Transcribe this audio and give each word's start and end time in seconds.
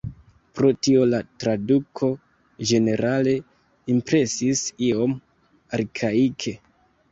Pro 0.59 0.69
tio 0.85 1.03
la 1.09 1.19
traduko 1.43 2.09
ĝenerale 2.71 3.35
impresis 3.97 4.65
iom 4.89 5.17
arkaike. 5.81 6.59